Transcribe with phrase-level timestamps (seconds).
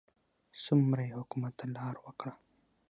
[0.63, 2.33] څومره یې حکومت ته لار وکړه.